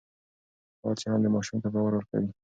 فعال 0.81 0.95
چلند 1.01 1.25
ماشوم 1.33 1.57
ته 1.63 1.69
باور 1.73 1.93
ورکوي. 1.95 2.29